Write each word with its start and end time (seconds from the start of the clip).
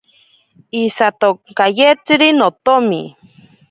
Isatonkayetziri 0.81 2.27
notomi. 2.37 3.01